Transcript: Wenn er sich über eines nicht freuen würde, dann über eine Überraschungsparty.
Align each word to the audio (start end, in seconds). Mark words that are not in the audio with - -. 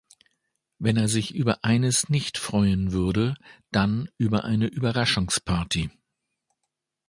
Wenn 0.79 0.97
er 0.97 1.07
sich 1.07 1.35
über 1.35 1.63
eines 1.63 2.09
nicht 2.09 2.39
freuen 2.39 2.91
würde, 2.91 3.35
dann 3.69 4.09
über 4.17 4.43
eine 4.45 4.65
Überraschungsparty. 4.65 5.91